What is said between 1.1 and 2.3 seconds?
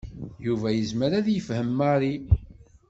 ad yefhem Mary.